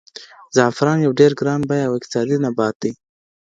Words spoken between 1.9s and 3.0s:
اقتصادي نبات دی.